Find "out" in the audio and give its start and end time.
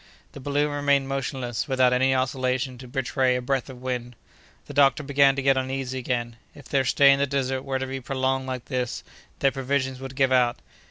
10.31-10.57